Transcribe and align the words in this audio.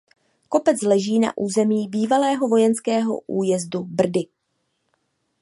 Kopec 0.49 0.81
leží 0.81 1.19
na 1.19 1.37
území 1.37 1.87
bývalého 1.87 2.47
vojenského 2.47 3.19
újezdu 3.27 3.83
Brdy. 3.83 4.21